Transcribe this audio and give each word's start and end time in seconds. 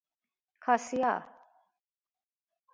کاسیا 0.63 1.13